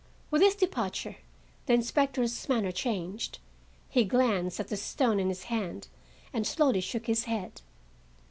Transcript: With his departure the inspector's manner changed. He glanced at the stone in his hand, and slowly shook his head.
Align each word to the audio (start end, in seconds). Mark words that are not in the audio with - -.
With 0.31 0.41
his 0.41 0.55
departure 0.55 1.17
the 1.67 1.73
inspector's 1.75 2.49
manner 2.49 2.71
changed. 2.71 3.37
He 3.87 4.03
glanced 4.03 4.59
at 4.59 4.69
the 4.69 4.75
stone 4.75 5.19
in 5.19 5.29
his 5.29 5.43
hand, 5.43 5.89
and 6.33 6.47
slowly 6.47 6.81
shook 6.81 7.05
his 7.05 7.25
head. 7.25 7.61